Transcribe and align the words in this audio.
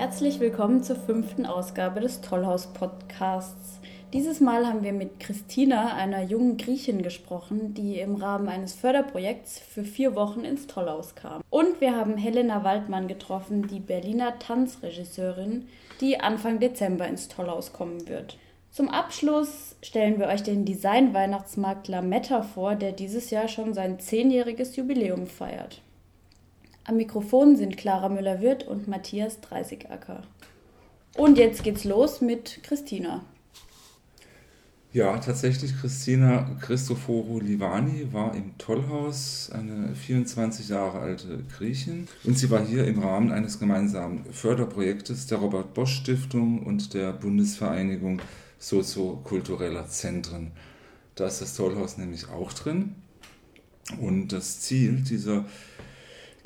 Herzlich 0.00 0.40
willkommen 0.40 0.82
zur 0.82 0.96
fünften 0.96 1.44
Ausgabe 1.44 2.00
des 2.00 2.22
Tollhaus-Podcasts. 2.22 3.80
Dieses 4.14 4.40
Mal 4.40 4.66
haben 4.66 4.82
wir 4.82 4.94
mit 4.94 5.20
Christina, 5.20 5.94
einer 5.94 6.22
jungen 6.22 6.56
Griechin, 6.56 7.02
gesprochen, 7.02 7.74
die 7.74 7.98
im 7.98 8.14
Rahmen 8.14 8.48
eines 8.48 8.72
Förderprojekts 8.72 9.58
für 9.58 9.84
vier 9.84 10.14
Wochen 10.14 10.40
ins 10.40 10.66
Tollhaus 10.66 11.16
kam. 11.16 11.42
Und 11.50 11.82
wir 11.82 11.94
haben 11.94 12.16
Helena 12.16 12.64
Waldmann 12.64 13.08
getroffen, 13.08 13.68
die 13.68 13.78
Berliner 13.78 14.38
Tanzregisseurin, 14.38 15.68
die 16.00 16.18
Anfang 16.18 16.60
Dezember 16.60 17.06
ins 17.06 17.28
Tollhaus 17.28 17.74
kommen 17.74 18.08
wird. 18.08 18.38
Zum 18.70 18.88
Abschluss 18.88 19.76
stellen 19.82 20.18
wir 20.18 20.28
euch 20.28 20.42
den 20.42 20.64
Design-Weihnachtsmarkt 20.64 21.88
Lametta 21.88 22.40
vor, 22.40 22.74
der 22.74 22.92
dieses 22.92 23.28
Jahr 23.28 23.48
schon 23.48 23.74
sein 23.74 24.00
zehnjähriges 24.00 24.76
Jubiläum 24.76 25.26
feiert. 25.26 25.82
Am 26.84 26.96
Mikrofon 26.96 27.56
sind 27.56 27.76
Clara 27.76 28.08
Müller-Wirth 28.08 28.66
und 28.66 28.88
Matthias 28.88 29.40
Dreisigacker. 29.40 30.22
Und 31.16 31.38
jetzt 31.38 31.62
geht's 31.62 31.84
los 31.84 32.20
mit 32.20 32.60
Christina. 32.62 33.22
Ja, 34.92 35.18
tatsächlich, 35.18 35.78
Christina 35.80 36.56
Christoforo 36.60 37.38
Livani 37.38 38.12
war 38.12 38.34
im 38.34 38.58
Tollhaus, 38.58 39.48
eine 39.52 39.94
24 39.94 40.68
Jahre 40.68 40.98
alte 40.98 41.44
Griechin. 41.56 42.08
Und 42.24 42.36
sie 42.36 42.50
war 42.50 42.64
hier 42.64 42.84
im 42.86 42.98
Rahmen 42.98 43.30
eines 43.30 43.60
gemeinsamen 43.60 44.24
Förderprojektes 44.32 45.28
der 45.28 45.38
Robert 45.38 45.74
Bosch 45.74 45.94
Stiftung 45.94 46.64
und 46.64 46.92
der 46.94 47.12
Bundesvereinigung 47.12 48.20
soziokultureller 48.58 49.86
Zentren. 49.86 50.50
Da 51.14 51.28
ist 51.28 51.40
das 51.40 51.54
Tollhaus 51.54 51.96
nämlich 51.96 52.28
auch 52.28 52.52
drin. 52.52 52.96
Und 54.00 54.28
das 54.28 54.60
Ziel 54.60 55.02
dieser 55.02 55.44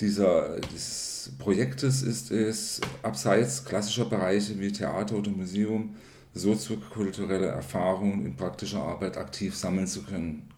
dieser, 0.01 0.61
dieses 0.73 1.33
Projektes 1.39 2.03
ist 2.03 2.31
es, 2.31 2.81
abseits 3.03 3.65
klassischer 3.65 4.05
Bereiche 4.05 4.59
wie 4.59 4.73
Theater 4.73 5.17
oder 5.17 5.31
Museum, 5.31 5.97
soziokulturelle 6.35 7.47
Erfahrungen 7.47 8.27
in 8.27 8.37
praktischer 8.37 8.83
Arbeit 8.83 9.17
aktiv 9.17 9.55
sammeln 9.55 9.87
zu 9.87 10.03
können. 10.03 10.49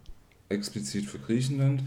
Explizit 0.48 1.07
für 1.07 1.19
Griechenland. 1.19 1.83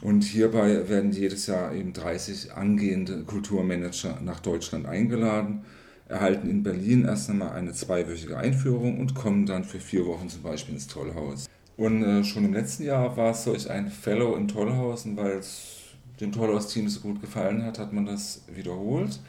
Und 0.00 0.24
hierbei 0.24 0.88
werden 0.88 1.12
jedes 1.12 1.46
Jahr 1.46 1.74
eben 1.74 1.92
30 1.92 2.54
angehende 2.54 3.24
Kulturmanager 3.24 4.20
nach 4.22 4.40
Deutschland 4.40 4.86
eingeladen, 4.86 5.64
erhalten 6.08 6.48
in 6.48 6.62
Berlin 6.62 7.04
erst 7.04 7.30
einmal 7.30 7.52
eine 7.52 7.72
zweiwöchige 7.72 8.36
Einführung 8.36 8.98
und 8.98 9.14
kommen 9.14 9.46
dann 9.46 9.64
für 9.64 9.80
vier 9.80 10.06
Wochen 10.06 10.28
zum 10.28 10.42
Beispiel 10.42 10.74
ins 10.74 10.86
Tollhaus. 10.86 11.46
Und 11.76 12.02
äh, 12.02 12.24
schon 12.24 12.44
im 12.44 12.52
letzten 12.52 12.84
Jahr 12.84 13.16
war 13.16 13.30
es 13.30 13.44
solch 13.44 13.70
ein 13.70 13.90
Fellow 13.90 14.34
in 14.36 14.48
Tollhausen, 14.48 15.16
weil 15.16 15.38
es 15.38 15.81
dem 16.22 16.32
Tollhaus-Team 16.32 16.88
so 16.88 17.00
gut 17.00 17.20
gefallen 17.20 17.64
hat, 17.64 17.78
hat 17.78 17.92
man 17.92 18.06
das 18.06 18.42
wiederholt. 18.46 19.20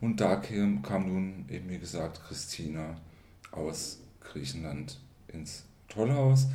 Und 0.00 0.20
da 0.20 0.36
kam, 0.36 0.82
kam 0.82 1.08
nun 1.08 1.44
eben, 1.48 1.68
wie 1.68 1.78
gesagt, 1.78 2.20
Christina 2.26 2.96
aus 3.50 3.98
Griechenland 4.20 5.00
ins 5.28 5.64
Tollhaus. 5.88 6.46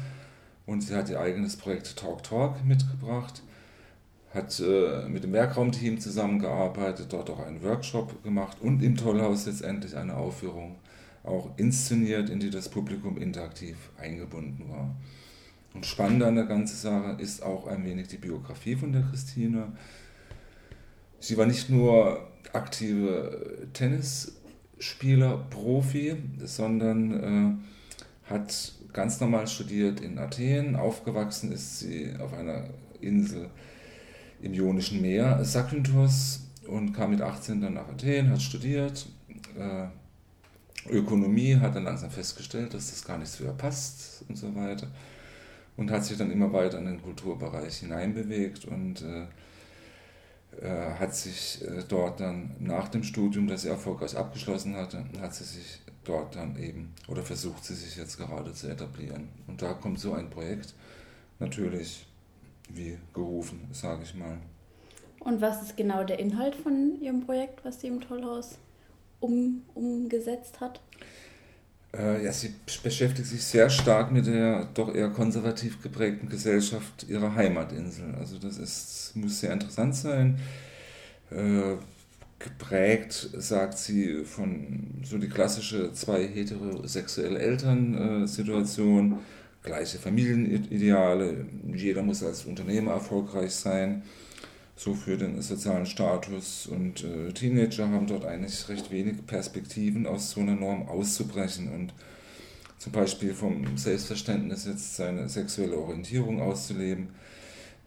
Und 0.65 0.81
sie 0.81 0.95
hat 0.95 1.09
ihr 1.09 1.19
eigenes 1.19 1.57
Projekt 1.57 1.95
Talk 1.95 2.23
Talk 2.23 2.63
mitgebracht, 2.65 3.43
hat 4.33 4.59
äh, 4.59 5.07
mit 5.07 5.23
dem 5.23 5.33
Werkraumteam 5.33 5.99
zusammengearbeitet, 5.99 7.13
dort 7.13 7.29
auch 7.29 7.39
einen 7.39 7.61
Workshop 7.63 8.23
gemacht 8.23 8.57
und 8.61 8.81
im 8.81 8.97
Tollhaus 8.97 9.45
letztendlich 9.45 9.95
eine 9.95 10.15
Aufführung 10.15 10.77
auch 11.23 11.51
inszeniert, 11.57 12.29
in 12.29 12.39
die 12.39 12.49
das 12.49 12.69
Publikum 12.69 13.17
interaktiv 13.17 13.77
eingebunden 13.97 14.69
war. 14.69 14.95
Und 15.75 15.85
spannend 15.85 16.23
an 16.23 16.35
der 16.35 16.45
ganzen 16.45 16.77
Sache 16.77 17.17
ist 17.19 17.43
auch 17.43 17.67
ein 17.67 17.83
wenig 17.83 18.07
die 18.07 18.17
Biografie 18.17 18.77
von 18.77 18.93
der 18.93 19.01
Christine. 19.03 19.73
Sie 21.19 21.37
war 21.37 21.45
nicht 21.45 21.69
nur 21.69 22.25
aktive 22.53 23.67
Tennisspieler, 23.73 25.45
Profi, 25.49 26.15
sondern 26.45 27.59
äh, 28.23 28.29
hat 28.29 28.71
ganz 28.93 29.19
normal 29.19 29.47
studiert 29.47 29.99
in 29.99 30.17
Athen. 30.17 30.77
Aufgewachsen 30.77 31.51
ist 31.51 31.79
sie 31.79 32.15
auf 32.19 32.33
einer 32.33 32.69
Insel 33.01 33.49
im 34.41 34.53
Ionischen 34.53 35.01
Meer, 35.01 35.43
Sakynthos, 35.43 36.41
und 36.67 36.93
kam 36.93 37.11
mit 37.11 37.21
18 37.21 37.61
dann 37.61 37.73
nach 37.73 37.89
Athen, 37.89 38.29
hat 38.29 38.41
studiert. 38.41 39.07
Äh, 39.59 39.87
Ökonomie, 40.89 41.55
hat 41.55 41.75
dann 41.75 41.83
langsam 41.83 42.11
festgestellt, 42.11 42.73
dass 42.73 42.91
das 42.91 43.03
gar 43.03 43.17
nicht 43.17 43.31
zu 43.31 43.43
ihr 43.43 43.51
passt 43.51 44.23
und 44.29 44.37
so 44.37 44.55
weiter 44.55 44.87
und 45.77 45.91
hat 45.91 46.05
sich 46.05 46.17
dann 46.17 46.31
immer 46.31 46.51
weiter 46.53 46.77
in 46.77 46.85
den 46.85 47.01
Kulturbereich 47.01 47.77
hineinbewegt 47.77 48.65
und 48.65 49.01
äh, 49.01 49.25
äh, 50.61 50.93
hat 50.99 51.13
sich 51.15 51.61
äh, 51.63 51.83
dort 51.87 52.19
dann 52.19 52.55
nach 52.59 52.87
dem 52.87 53.03
Studium, 53.03 53.47
das 53.47 53.63
sie 53.63 53.69
erfolgreich 53.69 54.15
abgeschlossen 54.15 54.75
hatte, 54.75 55.03
hat 55.19 55.35
sie 55.35 55.43
sich 55.43 55.81
dort 56.03 56.35
dann 56.35 56.57
eben 56.57 56.93
oder 57.07 57.23
versucht 57.23 57.65
sie 57.65 57.75
sich 57.75 57.97
jetzt 57.97 58.17
gerade 58.17 58.53
zu 58.53 58.67
etablieren. 58.67 59.29
Und 59.47 59.61
da 59.61 59.73
kommt 59.73 59.99
so 59.99 60.13
ein 60.13 60.29
Projekt 60.29 60.73
natürlich 61.39 62.05
wie 62.69 62.97
gerufen, 63.13 63.67
sage 63.71 64.03
ich 64.03 64.15
mal. 64.15 64.37
Und 65.19 65.41
was 65.41 65.61
ist 65.61 65.77
genau 65.77 66.03
der 66.03 66.19
Inhalt 66.19 66.55
von 66.55 67.01
Ihrem 67.01 67.25
Projekt, 67.25 67.65
was 67.65 67.81
Sie 67.81 67.87
im 67.87 67.99
Tollhaus 67.99 68.57
um, 69.19 69.63
umgesetzt 69.73 70.61
hat? 70.61 70.81
Äh, 71.97 72.23
ja, 72.23 72.31
sie 72.31 72.53
beschäftigt 72.83 73.27
sich 73.27 73.43
sehr 73.43 73.69
stark 73.69 74.11
mit 74.11 74.27
der 74.27 74.67
doch 74.73 74.93
eher 74.93 75.09
konservativ 75.09 75.81
geprägten 75.81 76.29
Gesellschaft 76.29 77.05
ihrer 77.07 77.35
Heimatinsel. 77.35 78.15
Also 78.19 78.37
das 78.37 78.57
ist, 78.57 79.11
muss 79.15 79.39
sehr 79.39 79.53
interessant 79.53 79.95
sein. 79.95 80.39
Äh, 81.31 81.75
geprägt, 82.39 83.29
sagt 83.37 83.77
sie, 83.77 84.23
von 84.25 85.01
so 85.03 85.17
die 85.17 85.29
klassische 85.29 85.93
zwei 85.93 86.27
heterosexuelle 86.27 87.39
Eltern-Situation, 87.39 89.19
gleiche 89.63 89.97
Familienideale, 89.97 91.45
jeder 91.73 92.03
muss 92.03 92.23
als 92.23 92.45
Unternehmer 92.45 92.91
erfolgreich 92.91 93.51
sein 93.51 94.03
so 94.75 94.93
für 94.93 95.17
den 95.17 95.41
sozialen 95.41 95.85
Status. 95.85 96.67
Und 96.67 97.03
äh, 97.03 97.31
Teenager 97.31 97.89
haben 97.89 98.07
dort 98.07 98.25
eigentlich 98.25 98.67
recht 98.69 98.91
wenig 98.91 99.25
Perspektiven, 99.25 100.05
aus 100.05 100.31
so 100.31 100.41
einer 100.41 100.55
Norm 100.55 100.87
auszubrechen 100.87 101.71
und 101.73 101.93
zum 102.77 102.91
Beispiel 102.91 103.33
vom 103.33 103.77
Selbstverständnis 103.77 104.65
jetzt 104.65 104.95
seine 104.95 105.29
sexuelle 105.29 105.77
Orientierung 105.77 106.41
auszuleben, 106.41 107.09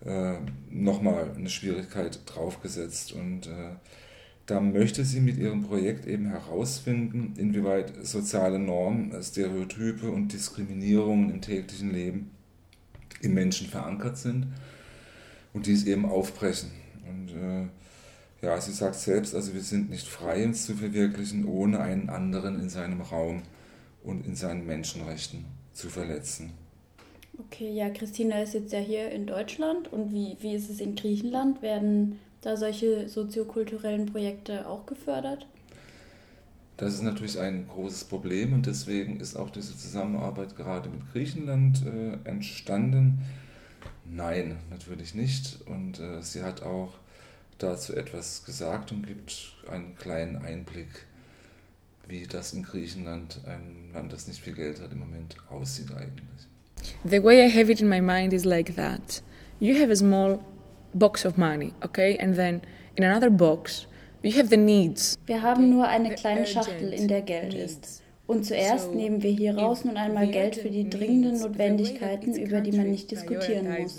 äh, 0.04 0.34
nochmal 0.71 1.31
eine 1.37 1.50
Schwierigkeit 1.50 2.21
draufgesetzt. 2.25 3.12
Und 3.12 3.47
äh, 3.48 3.77
da 4.47 4.60
möchte 4.60 5.04
sie 5.04 5.21
mit 5.21 5.37
ihrem 5.37 5.62
Projekt 5.62 6.06
eben 6.06 6.27
herausfinden, 6.27 7.34
inwieweit 7.37 8.06
soziale 8.06 8.59
Normen, 8.59 9.12
Stereotype 9.22 10.10
und 10.10 10.32
Diskriminierungen 10.32 11.31
im 11.31 11.43
täglichen 11.43 11.93
Leben 11.93 12.31
im 13.21 13.34
Menschen 13.34 13.69
verankert 13.69 14.16
sind 14.16 14.47
und 15.58 15.66
dies 15.66 15.86
eben 15.86 16.06
aufbrechen. 16.06 16.70
Und 17.08 17.30
äh, 17.30 18.46
ja, 18.46 18.60
sie 18.60 18.70
sagt 18.70 18.94
selbst, 18.94 19.34
also 19.34 19.54
wir 19.54 19.60
sind 19.60 19.91
nicht 19.91 20.06
frei, 20.06 20.44
uns 20.44 20.66
zu 20.66 20.76
verwirklichen, 20.76 21.46
ohne 21.46 21.80
einen 21.80 22.10
anderen 22.10 22.60
in 22.60 22.69
seinem 22.69 23.00
Raum 23.00 23.42
und 24.04 24.24
in 24.24 24.36
seinen 24.36 24.64
Menschenrechten 24.66 25.47
zu 25.72 25.88
verletzen. 25.88 26.52
Okay, 27.38 27.72
ja, 27.72 27.91
Christina 27.91 28.41
ist 28.41 28.54
jetzt 28.54 28.72
ja 28.72 28.78
hier 28.78 29.10
in 29.10 29.26
Deutschland 29.26 29.92
und 29.92 30.12
wie, 30.12 30.36
wie 30.38 30.54
ist 30.54 30.70
es 30.70 30.78
in 30.78 30.94
Griechenland? 30.94 31.60
Werden 31.60 32.20
da 32.41 32.56
solche 32.56 33.08
soziokulturellen 33.08 34.06
Projekte 34.06 34.68
auch 34.68 34.86
gefördert? 34.86 35.48
Das 36.76 36.94
ist 36.94 37.02
natürlich 37.02 37.41
ein 37.41 37.66
großes 37.66 38.04
Problem 38.04 38.52
und 38.52 38.66
deswegen 38.66 39.18
ist 39.18 39.34
auch 39.34 39.50
diese 39.50 39.76
Zusammenarbeit 39.76 40.54
gerade 40.54 40.88
mit 40.88 41.00
Griechenland 41.12 41.84
äh, 41.84 42.28
entstanden. 42.28 43.18
Nein, 44.10 44.58
natürlich 44.70 45.14
nicht. 45.14 45.58
Und 45.66 46.00
äh, 46.00 46.22
sie 46.22 46.42
hat 46.42 46.62
auch 46.62 46.94
dazu 47.58 47.94
etwas 47.94 48.44
gesagt 48.44 48.92
und 48.92 49.06
gibt 49.06 49.54
einen 49.71 49.97
kleinen 49.97 50.36
Einblick, 50.36 51.06
wie 52.06 52.27
das 52.27 52.53
in 52.53 52.62
Griechenland, 52.62 53.41
ein 53.47 53.91
Land, 53.92 54.12
das 54.12 54.28
nicht 54.28 54.41
viel 54.41 54.54
Geld 54.54 54.80
hat, 54.80 54.92
im 54.92 55.00
Moment 55.00 55.36
aussieht 55.50 55.91
eigentlich. 55.91 56.47
The 57.04 57.22
way 57.22 57.44
I 57.44 57.50
have 57.50 57.71
it 57.71 57.80
in 57.80 57.88
my 57.88 58.00
mind 58.00 58.33
is 58.33 58.44
like 58.44 58.74
that. 58.77 59.22
You 59.60 59.80
have 59.80 59.91
a 59.91 59.97
small 59.97 60.38
box 60.94 61.27
of 61.27 61.36
money, 61.36 61.72
okay? 61.84 62.16
And 62.18 62.34
then 62.36 62.62
in 62.97 63.04
another 63.04 63.30
box 63.30 63.86
you 64.22 64.33
have 64.38 64.48
the 64.48 64.56
needs. 64.56 65.18
Wir 65.27 65.42
haben 65.42 65.71
nur 65.71 65.86
eine 65.86 66.15
kleine 66.15 66.47
Schachtel, 66.47 66.92
in 66.92 67.09
der 67.09 67.22
Geld 67.22 67.54
ist. 67.54 68.03
Und 68.28 68.45
zuerst 68.45 68.95
nehmen 68.95 69.22
wir 69.22 69.30
hier 69.30 69.57
raus 69.57 69.86
nun 69.86 69.97
einmal 69.97 70.28
Geld 70.28 70.54
für 70.54 70.69
die 70.69 70.89
dringenden 70.89 71.41
Notwendigkeiten, 71.41 72.36
über 72.36 72.60
die 72.60 72.72
man 72.72 72.91
nicht 72.91 73.10
diskutieren 73.10 73.66
muss. 73.80 73.98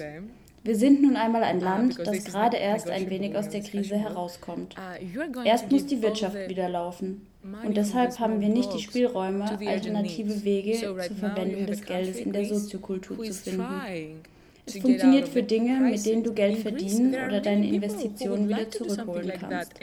Wir 0.63 0.75
sind 0.75 1.01
nun 1.01 1.15
einmal 1.15 1.43
ein 1.43 1.63
ah, 1.63 1.77
Land, 1.77 1.97
das 1.97 2.25
gerade 2.25 2.57
erst 2.57 2.91
ein 2.91 3.09
wenig 3.09 3.35
aus 3.35 3.49
der 3.49 3.61
Krise 3.61 3.97
herauskommt. 3.97 4.75
Ah, 4.77 4.97
erst 5.43 5.71
muss 5.71 5.87
die 5.87 6.03
Wirtschaft 6.03 6.47
wieder 6.47 6.69
laufen. 6.69 7.25
Und 7.65 7.75
deshalb 7.75 8.19
haben 8.19 8.39
wir 8.39 8.49
nicht 8.49 8.71
die 8.71 8.79
Spielräume, 8.79 9.45
alternative 9.65 10.43
Wege 10.43 10.73
zur 10.73 10.99
Verwendung 10.99 11.65
des 11.65 11.83
Geldes 11.83 12.19
in 12.19 12.31
der 12.31 12.45
Soziokultur 12.45 13.23
zu 13.23 13.33
finden. 13.33 14.21
Es 14.65 14.77
funktioniert 14.77 15.27
für 15.27 15.43
Dinge, 15.43 15.79
mit 15.79 16.05
denen 16.05 16.23
du 16.23 16.33
Geld 16.33 16.59
verdienen 16.59 17.13
oder 17.13 17.41
deine 17.41 17.67
Investitionen 17.67 18.49
wieder 18.49 18.69
zurückholen 18.69 19.31
kannst. 19.39 19.73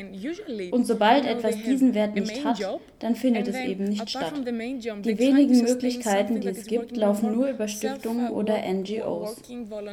Und 0.70 0.86
sobald 0.86 1.26
etwas 1.26 1.56
diesen 1.56 1.94
Wert 1.94 2.14
nicht 2.14 2.44
hat, 2.44 2.60
dann 3.00 3.16
findet 3.16 3.48
es 3.48 3.56
eben 3.56 3.84
nicht 3.84 4.08
statt. 4.08 4.32
Die 4.36 5.18
wenigen 5.18 5.62
Möglichkeiten, 5.62 6.40
die 6.40 6.48
es 6.48 6.66
gibt, 6.66 6.96
laufen 6.96 7.32
nur 7.32 7.48
über 7.48 7.68
Stiftungen 7.68 8.30
oder 8.30 8.58
NGOs. 8.58 9.36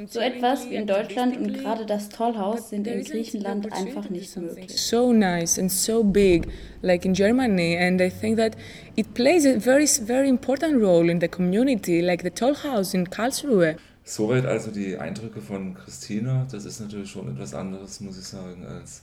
So 0.08 0.20
etwas 0.20 0.70
wie 0.70 0.76
in 0.76 0.88
Deutschland 0.88 1.38
und 1.38 1.54
gerade 1.54 1.86
das 1.86 2.10
Tollhaus 2.10 2.70
sind 2.70 2.88
in 2.88 3.04
Griechenland 3.04 3.72
einfach 3.74 4.10
nicht 4.10 4.36
möglich. 4.38 4.70
So 4.70 5.12
nice 5.12 5.58
and 5.60 5.72
so 5.72 6.04
big, 6.04 6.48
like 6.82 7.06
in 7.06 7.14
Germany, 7.14 7.78
and 7.78 8.00
I 8.02 8.10
think 8.10 8.38
that 8.38 8.56
it 8.96 9.14
plays 9.14 9.46
a 9.46 9.60
very, 9.60 9.88
very 9.88 10.30
important 10.30 10.82
role 10.82 11.10
in 11.10 11.20
the 11.20 11.28
community, 11.28 12.02
like 12.02 12.24
the 12.24 12.32
Tollhaus 12.32 12.94
in 12.94 13.10
Karlsruhe. 13.10 13.78
Soweit 14.06 14.46
also 14.46 14.72
die 14.72 14.98
Eindrücke 14.98 15.42
von 15.42 15.76
Christina. 15.76 16.46
Das 16.52 16.66
ist 16.66 16.80
natürlich 16.80 17.12
schon 17.12 17.34
etwas 17.34 17.54
anderes, 17.54 18.02
muss 18.02 18.18
ich 18.18 18.26
sagen, 18.26 18.66
als 18.66 19.02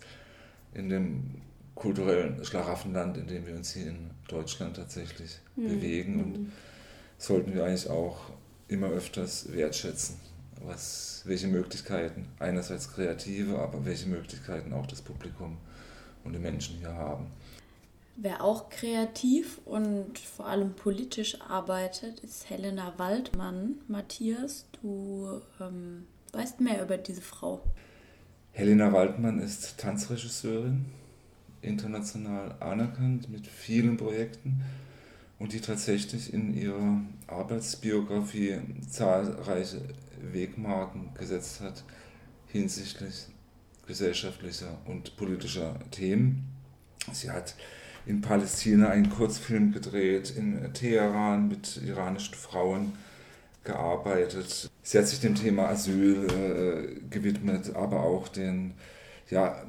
in 0.74 0.88
dem 0.88 1.40
kulturellen 1.74 2.44
Schlaraffenland, 2.44 3.16
in 3.16 3.26
dem 3.26 3.46
wir 3.46 3.54
uns 3.54 3.72
hier 3.72 3.86
in 3.86 4.10
Deutschland 4.28 4.76
tatsächlich 4.76 5.38
mhm. 5.56 5.68
bewegen. 5.68 6.20
Und 6.20 6.38
mhm. 6.38 6.52
sollten 7.16 7.54
wir 7.54 7.64
eigentlich 7.64 7.88
auch 7.88 8.30
immer 8.68 8.88
öfters 8.88 9.50
wertschätzen, 9.52 10.16
was, 10.62 11.22
welche 11.24 11.48
Möglichkeiten, 11.48 12.28
einerseits 12.38 12.92
kreative, 12.92 13.58
aber 13.58 13.84
welche 13.84 14.08
Möglichkeiten 14.08 14.72
auch 14.74 14.86
das 14.86 15.00
Publikum 15.00 15.56
und 16.24 16.34
die 16.34 16.38
Menschen 16.38 16.76
hier 16.76 16.92
haben. 16.92 17.26
Wer 18.22 18.44
auch 18.44 18.68
kreativ 18.68 19.60
und 19.64 20.18
vor 20.18 20.46
allem 20.46 20.74
politisch 20.74 21.40
arbeitet, 21.40 22.20
ist 22.20 22.50
Helena 22.50 22.92
Waldmann. 22.98 23.76
Matthias, 23.88 24.66
du 24.82 25.40
ähm, 25.58 26.06
weißt 26.34 26.60
mehr 26.60 26.82
über 26.82 26.98
diese 26.98 27.22
Frau. 27.22 27.62
Helena 28.52 28.92
Waldmann 28.92 29.38
ist 29.38 29.78
Tanzregisseurin, 29.78 30.84
international 31.62 32.56
anerkannt 32.60 33.30
mit 33.30 33.46
vielen 33.46 33.96
Projekten 33.96 34.60
und 35.38 35.54
die 35.54 35.62
tatsächlich 35.62 36.34
in 36.34 36.54
ihrer 36.54 37.00
Arbeitsbiografie 37.26 38.58
zahlreiche 38.86 39.80
Wegmarken 40.20 41.14
gesetzt 41.14 41.62
hat 41.62 41.84
hinsichtlich 42.48 43.28
gesellschaftlicher 43.86 44.76
und 44.84 45.16
politischer 45.16 45.80
Themen. 45.90 46.50
Sie 47.12 47.30
hat 47.30 47.54
in 48.06 48.20
Palästina 48.20 48.88
einen 48.88 49.10
Kurzfilm 49.10 49.72
gedreht, 49.72 50.32
in 50.36 50.72
Teheran 50.72 51.48
mit 51.48 51.80
iranischen 51.84 52.34
Frauen 52.34 52.92
gearbeitet. 53.64 54.70
Sie 54.82 54.98
hat 54.98 55.06
sich 55.06 55.20
dem 55.20 55.34
Thema 55.34 55.68
Asyl 55.68 56.26
äh, 56.26 57.00
gewidmet, 57.10 57.74
aber 57.74 58.00
auch 58.02 58.28
den, 58.28 58.72
ja, 59.28 59.62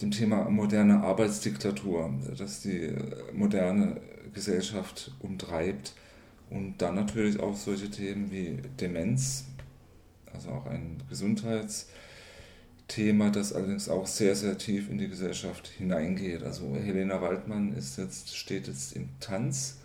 dem 0.00 0.10
Thema 0.10 0.48
moderne 0.48 1.02
Arbeitsdiktatur, 1.02 2.10
das 2.36 2.60
die 2.60 2.94
moderne 3.32 4.00
Gesellschaft 4.32 5.12
umtreibt. 5.20 5.94
Und 6.48 6.78
dann 6.78 6.94
natürlich 6.94 7.40
auch 7.40 7.56
solche 7.56 7.90
Themen 7.90 8.30
wie 8.30 8.60
Demenz, 8.80 9.46
also 10.32 10.50
auch 10.50 10.66
ein 10.66 11.02
Gesundheits- 11.08 11.88
Thema, 12.88 13.30
das 13.30 13.52
allerdings 13.52 13.88
auch 13.88 14.06
sehr, 14.06 14.36
sehr 14.36 14.58
tief 14.58 14.90
in 14.90 14.98
die 14.98 15.08
Gesellschaft 15.08 15.66
hineingeht. 15.66 16.42
Also 16.42 16.74
Helena 16.76 17.20
Waldmann 17.20 17.72
ist 17.72 17.98
jetzt, 17.98 18.36
steht 18.36 18.68
jetzt 18.68 18.94
im 18.94 19.08
Tanz, 19.20 19.78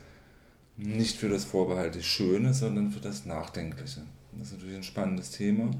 nicht 0.77 1.18
für 1.18 1.30
das 1.30 1.45
vorbehaltlich 1.45 2.07
Schöne, 2.07 2.53
sondern 2.53 2.92
für 2.92 3.00
das 3.00 3.25
Nachdenkliche. 3.25 4.01
Das 4.38 4.48
ist 4.48 4.53
natürlich 4.53 4.77
ein 4.77 4.83
spannendes 4.83 5.31
Thema. 5.31 5.71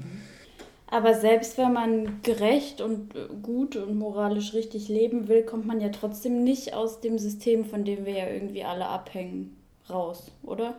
Aber 0.88 1.14
selbst 1.14 1.56
wenn 1.56 1.72
man 1.72 2.20
gerecht 2.22 2.82
und 2.82 3.14
gut 3.42 3.76
und 3.76 3.96
moralisch 3.96 4.52
richtig 4.52 4.88
leben 4.88 5.26
will, 5.26 5.42
kommt 5.42 5.66
man 5.66 5.80
ja 5.80 5.88
trotzdem 5.88 6.44
nicht 6.44 6.74
aus 6.74 7.00
dem 7.00 7.18
System, 7.18 7.64
von 7.64 7.84
dem 7.84 8.04
wir 8.04 8.12
ja 8.12 8.28
irgendwie 8.28 8.62
alle 8.62 8.86
abhängen, 8.86 9.56
raus, 9.88 10.30
oder? 10.42 10.76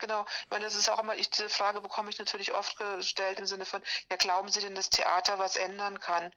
Genau, 0.00 0.24
ich 0.44 0.50
meine, 0.50 0.64
das 0.64 0.74
ist 0.74 0.88
auch 0.88 0.98
immer, 0.98 1.14
ich, 1.14 1.30
diese 1.30 1.48
Frage 1.50 1.80
bekomme 1.80 2.10
ich 2.10 2.18
natürlich 2.18 2.52
oft 2.52 2.76
gestellt 2.78 3.38
im 3.38 3.46
Sinne 3.46 3.66
von, 3.66 3.82
ja, 4.10 4.16
glauben 4.16 4.48
Sie 4.48 4.60
denn, 4.60 4.74
dass 4.74 4.90
Theater 4.90 5.38
was 5.38 5.56
ändern 5.56 6.00
kann? 6.00 6.32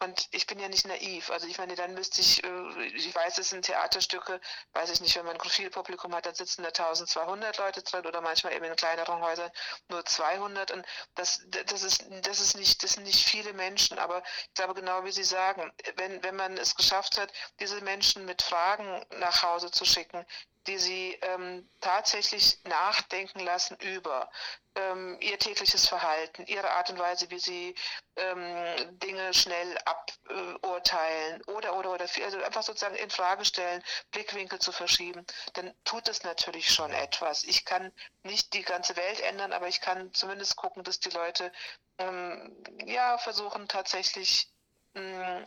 Und 0.00 0.28
ich 0.30 0.46
bin 0.46 0.60
ja 0.60 0.68
nicht 0.68 0.86
naiv. 0.86 1.30
Also 1.30 1.48
ich 1.48 1.58
meine, 1.58 1.74
dann 1.74 1.94
müsste 1.94 2.20
ich, 2.20 2.44
äh, 2.44 2.86
ich 2.94 3.12
weiß, 3.12 3.38
es 3.38 3.50
sind 3.50 3.64
Theaterstücke, 3.64 4.40
weiß 4.72 4.90
ich 4.90 5.00
nicht, 5.00 5.16
wenn 5.16 5.26
man 5.26 5.40
ein 5.40 5.50
viel 5.50 5.70
Publikum 5.70 6.14
hat, 6.14 6.26
dann 6.26 6.36
sitzen 6.36 6.62
da 6.62 6.68
1200 6.68 7.58
Leute 7.58 7.82
drin 7.82 8.06
oder 8.06 8.20
manchmal 8.20 8.52
eben 8.52 8.64
in 8.64 8.76
kleineren 8.76 9.20
Häusern 9.20 9.50
nur 9.88 10.04
200. 10.04 10.70
Und 10.70 10.86
das, 11.16 11.42
das, 11.48 11.82
ist, 11.82 12.04
das, 12.22 12.38
ist 12.38 12.56
nicht, 12.56 12.82
das 12.84 12.92
sind 12.92 13.04
nicht 13.04 13.28
viele 13.28 13.52
Menschen, 13.54 13.98
aber 13.98 14.22
ich 14.46 14.54
glaube 14.54 14.74
genau 14.74 15.04
wie 15.04 15.10
Sie 15.10 15.24
sagen, 15.24 15.72
wenn, 15.96 16.22
wenn 16.22 16.36
man 16.36 16.56
es 16.58 16.76
geschafft 16.76 17.18
hat, 17.18 17.32
diese 17.58 17.80
Menschen 17.80 18.24
mit 18.24 18.42
Fragen 18.42 19.04
nach 19.16 19.42
Hause 19.42 19.72
zu 19.72 19.84
schicken, 19.84 20.24
die 20.68 20.78
sie 20.78 21.18
ähm, 21.22 21.68
tatsächlich 21.80 22.58
nachdenken 22.64 23.40
lassen 23.40 23.76
über 23.80 24.30
ähm, 24.74 25.16
ihr 25.20 25.38
tägliches 25.38 25.88
Verhalten, 25.88 26.46
ihre 26.46 26.70
Art 26.70 26.90
und 26.90 26.98
Weise, 26.98 27.30
wie 27.30 27.38
sie 27.38 27.74
ähm, 28.16 28.98
Dinge 28.98 29.32
schnell 29.32 29.78
aburteilen 29.84 31.42
oder 31.44 31.74
oder 31.76 31.92
oder 31.92 32.06
also 32.22 32.42
einfach 32.42 32.62
sozusagen 32.62 32.96
in 32.96 33.10
Frage 33.10 33.44
stellen, 33.44 33.82
Blickwinkel 34.10 34.58
zu 34.58 34.70
verschieben, 34.70 35.26
dann 35.54 35.74
tut 35.84 36.08
es 36.08 36.22
natürlich 36.22 36.72
schon 36.72 36.92
etwas. 36.92 37.44
Ich 37.44 37.64
kann 37.64 37.92
nicht 38.22 38.52
die 38.52 38.62
ganze 38.62 38.96
Welt 38.96 39.20
ändern, 39.20 39.52
aber 39.52 39.68
ich 39.68 39.80
kann 39.80 40.12
zumindest 40.12 40.56
gucken, 40.56 40.84
dass 40.84 41.00
die 41.00 41.10
Leute 41.10 41.50
ähm, 41.98 42.62
ja 42.84 43.18
versuchen 43.18 43.68
tatsächlich 43.68 44.52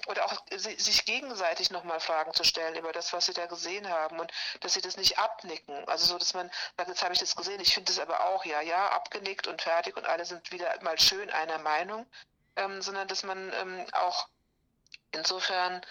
oder 0.07 0.25
auch 0.25 0.43
sich 0.55 1.05
gegenseitig 1.05 1.71
nochmal 1.71 1.99
Fragen 1.99 2.33
zu 2.33 2.43
stellen 2.43 2.75
über 2.75 2.91
das, 2.91 3.13
was 3.13 3.25
sie 3.25 3.33
da 3.33 3.45
gesehen 3.45 3.89
haben 3.89 4.19
und 4.19 4.31
dass 4.61 4.73
sie 4.73 4.81
das 4.81 4.97
nicht 4.97 5.17
abnicken. 5.17 5.87
Also 5.87 6.05
so, 6.05 6.17
dass 6.17 6.33
man 6.33 6.49
sagt, 6.77 6.89
jetzt 6.89 7.03
habe 7.03 7.13
ich 7.13 7.19
das 7.19 7.35
gesehen, 7.35 7.59
ich 7.59 7.73
finde 7.73 7.91
das 7.91 7.99
aber 7.99 8.25
auch, 8.27 8.45
ja, 8.45 8.61
ja, 8.61 8.89
abgenickt 8.89 9.47
und 9.47 9.61
fertig 9.61 9.97
und 9.97 10.05
alle 10.05 10.25
sind 10.25 10.51
wieder 10.51 10.73
mal 10.81 10.99
schön 10.99 11.29
einer 11.29 11.59
Meinung, 11.59 12.05
ähm, 12.55 12.81
sondern 12.81 13.07
dass 13.07 13.23
man 13.23 13.51
ähm, 13.53 13.85
auch 13.93 14.27
insofern 15.11 15.81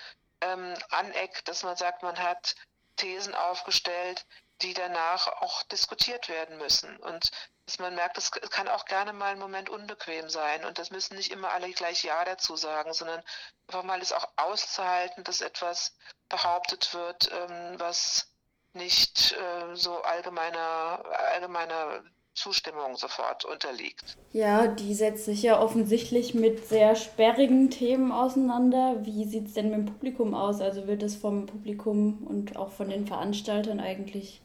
ähm, 0.41 0.75
aneckt, 0.91 1.49
dass 1.49 1.63
man 1.63 1.77
sagt, 1.77 2.03
man 2.03 2.19
hat 2.19 2.55
Thesen 2.97 3.35
aufgestellt, 3.35 4.27
die 4.63 4.75
danach 4.75 5.27
auch 5.41 5.63
diskutiert 5.65 6.29
werden 6.29 6.59
müssen. 6.59 6.97
Und 6.99 7.31
man 7.79 7.95
merkt, 7.95 8.19
es 8.19 8.31
kann 8.31 8.69
auch 8.69 8.85
gerne 8.85 9.13
mal 9.13 9.33
ein 9.33 9.39
Moment 9.39 9.71
unbequem 9.71 10.29
sein. 10.29 10.65
Und 10.65 10.79
das 10.79 10.91
müssen 10.91 11.17
nicht 11.17 11.31
immer 11.31 11.51
alle 11.51 11.71
gleich 11.71 12.03
Ja 12.05 12.25
dazu 12.25 12.57
sagen, 12.57 12.93
sondern 12.93 13.23
einfach 13.69 13.85
mal 13.85 14.01
es 14.01 14.13
auch 14.13 14.29
auszuhalten, 14.37 15.25
dass 15.25 15.41
etwas 15.41 15.95
behauptet 16.29 16.93
wird, 16.95 17.31
ähm, 17.33 17.79
was 17.79 18.29
nicht 18.73 19.33
äh, 19.33 19.75
so 19.75 20.03
allgemeiner, 20.03 21.03
allgemeiner 21.33 22.03
Zustimmung 22.35 22.97
sofort 22.97 23.45
unterliegt. 23.45 24.17
Ja, 24.33 24.67
die 24.69 24.95
setzt 24.95 25.25
sich 25.25 25.43
ja 25.43 25.61
offensichtlich 25.61 26.33
mit 26.33 26.67
sehr 26.67 26.95
sperrigen 26.95 27.71
Themen 27.71 28.13
auseinander. 28.13 29.05
Wie 29.05 29.25
sieht 29.25 29.49
es 29.49 29.55
denn 29.55 29.71
mit 29.71 29.79
dem 29.79 29.87
Publikum 29.87 30.35
aus? 30.35 30.61
Also 30.61 30.87
wird 30.87 31.03
es 31.03 31.17
vom 31.17 31.47
Publikum 31.47 32.27
und 32.27 32.57
auch 32.57 32.71
von 32.71 32.89
den 32.89 33.07
Veranstaltern 33.07 33.81
eigentlich 33.81 34.41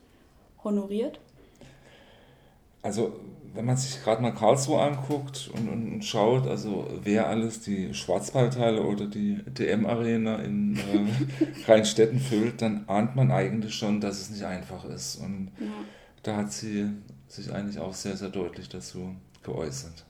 honoriert? 0.63 1.19
Also 2.85 3.19
wenn 3.55 3.65
man 3.65 3.77
sich 3.77 4.03
gerade 4.03 4.21
mal 4.21 4.31
Karlsruhe 4.31 4.79
anguckt 4.79 5.49
und, 5.55 5.67
und, 5.67 5.91
und, 5.91 6.05
schaut, 6.05 6.45
also 6.45 6.87
wer 7.01 7.27
alles 7.27 7.61
die 7.61 7.95
Schwarzwaldhalle 7.95 8.83
oder 8.83 9.07
die 9.07 9.41
DM-Arena 9.47 10.35
in 10.43 10.77
äh, 10.77 11.67
Rheinstetten 11.67 12.19
füllt, 12.19 12.61
dann 12.61 12.87
ahnt 12.87 13.15
man 13.15 13.31
eigentlich 13.31 13.73
schon, 13.73 14.01
dass 14.01 14.21
es 14.21 14.29
nicht 14.29 14.43
einfach 14.43 14.85
ist. 14.85 15.15
Und 15.15 15.51
ja. 15.59 15.65
da 16.21 16.37
hat 16.37 16.51
sie 16.51 16.91
sich 17.27 17.51
eigentlich 17.51 17.79
auch 17.79 17.95
sehr, 17.95 18.17
sehr 18.17 18.29
deutlich 18.29 18.69
dazu 18.69 19.15
geäußert 19.41 20.05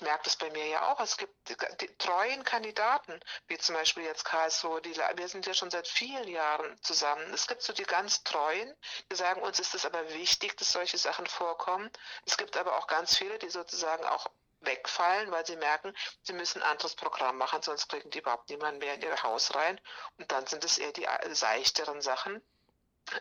ich 0.00 0.06
merke 0.06 0.24
das 0.24 0.36
bei 0.36 0.48
mir 0.50 0.66
ja 0.66 0.90
auch, 0.90 1.00
es 1.00 1.18
gibt 1.18 1.34
die 1.50 1.96
treuen 1.98 2.42
Kandidaten, 2.42 3.20
wie 3.48 3.58
zum 3.58 3.74
Beispiel 3.74 4.02
jetzt 4.02 4.24
Karlsruhe, 4.24 4.80
die, 4.80 4.96
wir 4.96 5.28
sind 5.28 5.44
ja 5.44 5.52
schon 5.52 5.70
seit 5.70 5.86
vielen 5.86 6.26
Jahren 6.26 6.82
zusammen. 6.82 7.22
Es 7.34 7.46
gibt 7.46 7.60
so 7.60 7.74
die 7.74 7.82
ganz 7.82 8.24
treuen, 8.24 8.74
die 9.12 9.16
sagen, 9.16 9.42
uns 9.42 9.60
ist 9.60 9.74
es 9.74 9.84
aber 9.84 10.08
wichtig, 10.14 10.56
dass 10.56 10.72
solche 10.72 10.96
Sachen 10.96 11.26
vorkommen. 11.26 11.90
Es 12.24 12.38
gibt 12.38 12.56
aber 12.56 12.78
auch 12.78 12.86
ganz 12.86 13.14
viele, 13.14 13.38
die 13.38 13.50
sozusagen 13.50 14.04
auch 14.06 14.26
wegfallen, 14.60 15.30
weil 15.32 15.44
sie 15.44 15.56
merken, 15.56 15.94
sie 16.22 16.32
müssen 16.32 16.62
ein 16.62 16.70
anderes 16.70 16.94
Programm 16.94 17.36
machen, 17.36 17.60
sonst 17.60 17.88
kriegen 17.90 18.08
die 18.08 18.20
überhaupt 18.20 18.48
niemanden 18.48 18.78
mehr 18.78 18.94
in 18.94 19.02
ihr 19.02 19.22
Haus 19.22 19.54
rein. 19.54 19.78
Und 20.16 20.32
dann 20.32 20.46
sind 20.46 20.64
es 20.64 20.78
eher 20.78 20.92
die 20.92 21.06
seichteren 21.34 22.00
Sachen. 22.00 22.40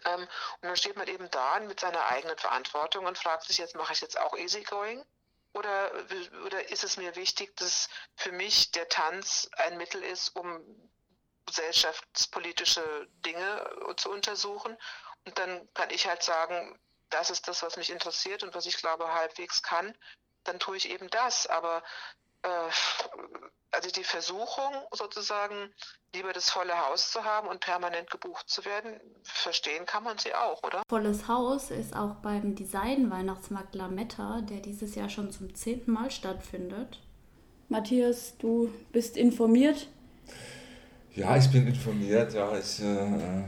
Ähm, 0.06 0.22
und 0.22 0.30
dann 0.62 0.78
steht 0.78 0.96
man 0.96 1.10
eben 1.10 1.30
da 1.30 1.60
mit 1.60 1.82
seiner 1.82 2.06
eigenen 2.06 2.38
Verantwortung 2.38 3.06
und 3.06 3.18
fragt 3.18 3.44
sich 3.44 3.58
jetzt, 3.58 3.76
mache 3.76 3.92
ich 3.92 4.00
jetzt 4.00 4.18
auch 4.18 4.38
Easygoing? 4.38 5.04
Oder, 5.54 5.92
oder 6.46 6.70
ist 6.70 6.84
es 6.84 6.98
mir 6.98 7.16
wichtig, 7.16 7.56
dass 7.58 7.90
für 8.16 8.32
mich 8.32 8.72
der 8.72 8.88
Tanz 8.88 9.50
ein 9.54 9.78
Mittel 9.78 10.04
ist, 10.04 10.36
um 10.36 10.62
gesellschaftspolitische 11.46 13.08
Dinge 13.26 13.70
zu 13.98 14.12
untersuchen? 14.12 14.78
Und 15.26 15.38
dann 15.40 15.68
kann 15.74 15.90
ich 15.90 16.08
halt 16.08 16.24
sagen, 16.24 16.80
das 17.10 17.30
ist 17.30 17.48
das, 17.48 17.64
was 17.64 17.78
mich 17.78 17.90
interessiert 17.90 18.44
und 18.44 18.54
was 18.54 18.66
ich 18.66 18.78
glaube 18.78 19.14
halbwegs 19.14 19.62
kann. 19.62 19.98
dann 20.44 20.60
tue 20.60 20.78
ich 20.78 20.90
eben 20.90 21.10
das. 21.10 21.48
Aber 21.48 21.78
äh, 21.78 21.82
also 23.72 23.90
die 23.96 24.04
Versuchung 24.04 24.74
sozusagen, 24.92 25.56
lieber 26.14 26.34
das 26.34 26.50
volle 26.50 26.74
Haus 26.88 27.12
zu 27.12 27.24
haben 27.24 27.48
und 27.48 27.60
permanent 27.60 28.10
gebucht 28.10 28.50
zu 28.50 28.66
werden, 28.66 29.00
verstehen 29.24 29.86
kann 29.86 30.04
man 30.04 30.18
sie 30.18 30.34
auch, 30.34 30.64
oder? 30.64 30.82
Volles 30.90 31.28
Haus 31.28 31.72
ist 31.72 31.96
auch 31.96 32.16
beim 32.16 32.56
Design-Weihnachtsmarkt 32.56 33.76
Lametta, 33.76 34.42
der 34.42 34.60
dieses 34.60 34.96
Jahr 34.96 35.10
schon 35.10 35.32
zum 35.32 35.54
zehnten 35.54 35.92
Mal 35.92 36.12
stattfindet. 36.12 37.00
Matthias, 37.68 38.36
du 38.40 38.74
bist 38.92 39.16
informiert? 39.16 39.88
Ja, 41.16 41.38
ich 41.38 41.52
bin 41.52 41.68
informiert. 41.68 42.34
Ja, 42.34 42.58
ich, 42.58 42.82
äh, 42.82 43.44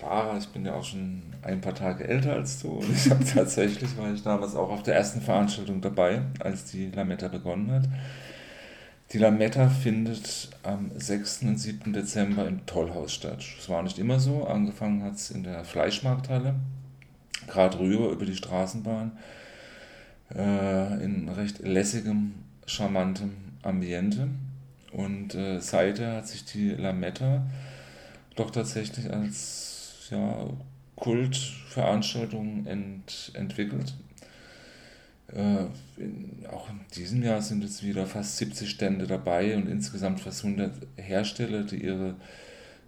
klar, 0.00 0.36
ich 0.38 0.48
bin 0.48 0.64
ja 0.64 0.74
auch 0.74 0.84
schon 0.84 1.22
ein 1.42 1.60
paar 1.60 1.74
Tage 1.74 2.06
älter 2.08 2.32
als 2.32 2.60
du. 2.60 2.68
Und 2.78 2.90
ich 2.90 3.10
habe 3.10 3.24
tatsächlich, 3.34 3.96
war 3.96 4.12
ich 4.12 4.22
damals 4.22 4.54
auch 4.54 4.70
auf 4.70 4.82
der 4.82 4.94
ersten 4.94 5.20
Veranstaltung 5.20 5.80
dabei, 5.80 6.22
als 6.40 6.64
die 6.64 6.90
Lametta 6.90 7.28
begonnen 7.28 7.70
hat. 7.70 7.84
Die 9.12 9.18
Lametta 9.18 9.68
findet 9.68 10.50
am 10.62 10.90
6. 10.94 11.42
und 11.42 11.58
7. 11.58 11.92
Dezember 11.92 12.46
im 12.46 12.64
Tollhaus 12.66 13.12
statt. 13.12 13.44
Es 13.58 13.68
war 13.68 13.82
nicht 13.82 13.98
immer 13.98 14.20
so. 14.20 14.46
Angefangen 14.46 15.02
hat 15.02 15.14
es 15.14 15.30
in 15.30 15.42
der 15.42 15.64
Fleischmarkthalle, 15.64 16.54
gerade 17.48 17.78
rüber 17.78 18.10
über 18.10 18.24
die 18.24 18.36
Straßenbahn, 18.36 19.12
äh, 20.34 21.04
in 21.04 21.28
recht 21.28 21.58
lässigem, 21.58 22.34
charmantem 22.66 23.32
Ambiente. 23.62 24.28
Und 24.92 25.34
äh, 25.34 25.60
seither 25.60 26.16
hat 26.16 26.28
sich 26.28 26.44
die 26.44 26.70
Lametta 26.70 27.42
doch 28.36 28.50
tatsächlich 28.50 29.12
als 29.12 29.79
ja, 30.10 30.48
Kultveranstaltung 30.96 32.66
ent, 32.66 33.32
entwickelt. 33.34 33.94
Äh, 35.32 35.66
in, 35.96 36.44
auch 36.50 36.68
in 36.68 36.80
diesem 36.94 37.22
Jahr 37.22 37.40
sind 37.40 37.62
jetzt 37.62 37.84
wieder 37.84 38.06
fast 38.06 38.36
70 38.38 38.68
Stände 38.68 39.06
dabei 39.06 39.56
und 39.56 39.68
insgesamt 39.68 40.20
fast 40.20 40.44
100 40.44 40.72
Hersteller, 40.96 41.62
die 41.62 41.84
ihre 41.84 42.16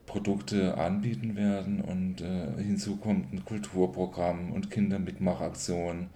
Produkte 0.07 0.77
anbieten 0.77 1.37
werden. 1.37 1.81
Und 1.81 2.21
äh, 2.21 2.63
hinzu 2.63 2.97
kommt 2.97 3.33
ein 3.33 3.45
Kulturprogramm 3.45 4.53
und 4.53 4.71
Kindermitmachaktionen. 4.71 6.11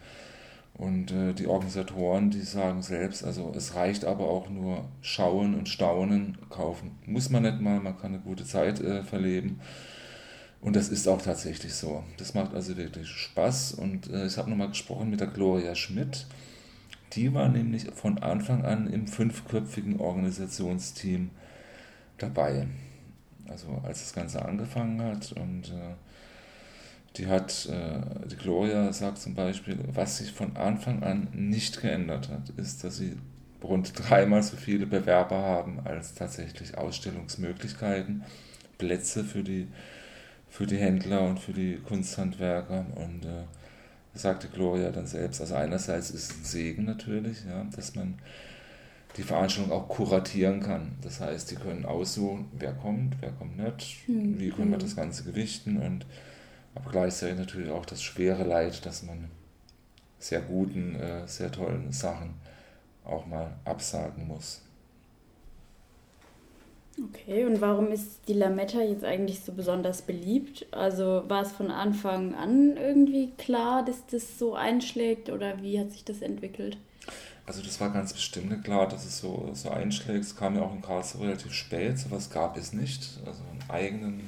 Und 0.75 1.11
äh, 1.11 1.33
die 1.33 1.47
Organisatoren, 1.47 2.31
die 2.31 2.43
sagen 2.43 2.83
selbst, 2.83 3.25
also 3.25 3.53
es 3.57 3.75
reicht 3.75 4.05
aber 4.05 4.29
auch 4.29 4.51
nur 4.51 4.85
schauen 5.01 5.55
und 5.55 5.71
staunen, 5.71 6.37
kaufen. 6.51 6.99
Muss 7.07 7.31
man 7.31 7.45
nicht 7.45 7.61
mal, 7.61 7.81
man 7.81 7.97
kann 7.97 8.13
eine 8.13 8.23
gute 8.23 8.45
Zeit 8.45 8.81
äh, 8.81 9.03
verleben. 9.03 9.61
Und 10.61 10.75
das 10.77 10.89
ist 10.89 11.07
auch 11.07 11.23
tatsächlich 11.23 11.75
so. 11.75 12.03
Das 12.17 12.35
macht 12.35 12.55
also 12.55 12.77
wirklich 12.77 13.09
Spaß. 13.09 13.75
Und 13.75 14.11
äh, 14.11 14.27
ich 14.27 14.37
habe 14.37 14.51
nochmal 14.51 14.69
gesprochen 14.69 15.11
mit 15.11 15.21
der 15.21 15.29
Gloria 15.29 15.75
Schmidt. 15.75 16.27
Die 17.13 17.33
war 17.33 17.49
nämlich 17.49 17.87
von 17.95 18.19
Anfang 18.19 18.65
an 18.65 18.89
im 18.89 19.07
fünfköpfigen 19.07 20.01
Organisationsteam 20.01 21.31
dabei. 22.19 22.67
Also 23.49 23.81
als 23.85 24.01
das 24.01 24.13
Ganze 24.13 24.45
angefangen 24.45 25.01
hat. 25.03 25.33
Und 25.33 25.69
äh, 25.69 25.95
die 27.17 27.27
hat, 27.29 27.67
äh, 27.67 28.29
die 28.29 28.37
Gloria 28.37 28.93
sagt 28.93 29.19
zum 29.19 29.35
Beispiel, 29.35 29.79
was 29.93 30.19
sich 30.19 30.33
von 30.33 30.57
Anfang 30.57 31.03
an 31.03 31.29
nicht 31.33 31.81
geändert 31.81 32.29
hat, 32.29 32.51
ist, 32.57 32.85
dass 32.85 32.97
sie 32.97 33.17
rund 33.63 33.93
dreimal 33.97 34.43
so 34.43 34.57
viele 34.57 34.87
Bewerber 34.87 35.37
haben 35.37 35.81
als 35.85 36.15
tatsächlich 36.15 36.77
Ausstellungsmöglichkeiten, 36.77 38.25
Plätze 38.79 39.25
für 39.25 39.43
die 39.43 39.69
für 40.49 40.67
die 40.67 40.76
Händler 40.76 41.23
und 41.23 41.38
für 41.38 41.53
die 41.53 41.76
Kunsthandwerker. 41.76 42.87
Und 42.95 43.25
äh, 43.25 43.45
sagte 44.19 44.49
Gloria 44.49 44.91
dann 44.91 45.07
selbst, 45.07 45.41
also 45.41 45.55
einerseits 45.55 46.11
ist 46.11 46.31
es 46.31 46.38
ein 46.38 46.45
Segen 46.45 46.85
natürlich, 46.85 47.45
ja, 47.45 47.65
dass 47.75 47.95
man 47.95 48.19
die 49.17 49.23
Veranstaltung 49.23 49.73
auch 49.73 49.88
kuratieren 49.88 50.61
kann. 50.61 50.97
Das 51.03 51.21
heißt, 51.21 51.50
die 51.50 51.57
können 51.57 51.85
aussuchen, 51.85 52.50
wer 52.53 52.73
kommt, 52.73 53.17
wer 53.21 53.33
kommt 53.33 53.57
nicht, 53.57 54.07
hm, 54.07 54.38
wie 54.38 54.50
können 54.50 54.71
wir 54.71 54.79
das 54.79 54.97
Ganze 54.97 55.25
gewichten 55.25 55.79
und 55.79 56.07
aber 56.75 56.91
gleichzeitig 56.91 57.38
natürlich 57.38 57.71
auch 57.71 57.87
das 57.87 58.03
schwere 58.03 58.45
Leid, 58.45 58.85
dass 58.85 59.03
man 59.03 59.31
sehr 60.19 60.43
guten, 60.43 60.95
äh, 60.97 61.26
sehr 61.26 61.50
tollen 61.50 61.91
Sachen 61.91 62.35
auch 63.03 63.26
mal 63.26 63.57
absagen 63.65 64.26
muss. 64.26 64.62
Okay, 67.03 67.45
und 67.45 67.61
warum 67.61 67.88
ist 67.88 68.21
die 68.26 68.33
Lametta 68.33 68.81
jetzt 68.81 69.05
eigentlich 69.05 69.41
so 69.41 69.53
besonders 69.53 70.00
beliebt? 70.00 70.67
Also 70.71 71.25
war 71.29 71.43
es 71.43 71.53
von 71.53 71.71
Anfang 71.71 72.35
an 72.35 72.76
irgendwie 72.79 73.33
klar, 73.37 73.85
dass 73.85 74.07
das 74.07 74.38
so 74.38 74.55
einschlägt 74.55 75.29
oder 75.29 75.62
wie 75.62 75.79
hat 75.79 75.93
sich 75.93 76.05
das 76.05 76.23
entwickelt? 76.23 76.79
Also 77.45 77.62
das 77.62 77.81
war 77.81 77.91
ganz 77.91 78.15
bestimmt 78.15 78.65
klar, 78.65 78.88
dass 78.88 79.05
es 79.05 79.19
so, 79.19 79.50
so 79.53 79.71
einschlägt. 79.71 80.25
Es 80.25 80.37
kam 80.37 80.57
ja 80.57 80.62
auch 80.62 80.75
in 80.75 80.81
Karlsruhe 80.81 81.29
relativ 81.29 81.53
spät, 81.53 81.99
sowas 81.99 82.31
gab 82.31 82.57
es 82.57 82.73
nicht. 82.73 83.21
Also 83.26 83.43
einen 83.43 83.71
eigenen 83.71 84.21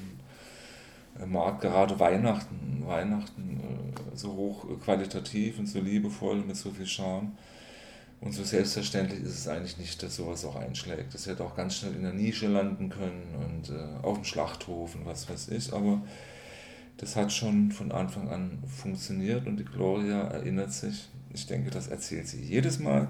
äh, 1.18 1.24
Markt, 1.24 1.62
gerade 1.62 1.98
Weihnachten, 1.98 2.84
Weihnachten 2.86 3.60
äh, 3.60 4.16
so 4.16 4.34
hochqualitativ 4.34 5.58
und 5.58 5.66
so 5.66 5.80
liebevoll 5.80 6.44
mit 6.44 6.56
so 6.56 6.70
viel 6.70 6.86
Charme 6.86 7.32
und 8.20 8.32
so 8.32 8.42
selbstverständlich 8.42 9.22
ist 9.22 9.38
es 9.38 9.48
eigentlich 9.48 9.78
nicht, 9.78 10.02
dass 10.02 10.16
sowas 10.16 10.44
auch 10.44 10.56
einschlägt. 10.56 11.14
Das 11.14 11.26
hätte 11.26 11.44
auch 11.44 11.54
ganz 11.54 11.76
schnell 11.76 11.94
in 11.94 12.02
der 12.02 12.12
Nische 12.12 12.48
landen 12.48 12.88
können 12.88 13.34
und 13.36 13.70
äh, 13.70 14.06
auf 14.06 14.16
dem 14.16 14.24
Schlachthof 14.24 14.96
und 14.96 15.06
was 15.06 15.28
weiß 15.28 15.48
ich. 15.48 15.72
Aber 15.72 16.02
das 16.96 17.14
hat 17.14 17.32
schon 17.32 17.70
von 17.70 17.92
Anfang 17.92 18.28
an 18.28 18.62
funktioniert 18.66 19.46
und 19.46 19.56
die 19.58 19.64
Gloria 19.64 20.22
erinnert 20.22 20.72
sich, 20.72 21.08
ich 21.32 21.46
denke, 21.46 21.70
das 21.70 21.86
erzählt 21.86 22.26
sie 22.26 22.42
jedes 22.42 22.80
Mal, 22.80 23.08